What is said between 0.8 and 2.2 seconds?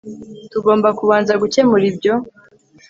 kubanza gukemura ibyo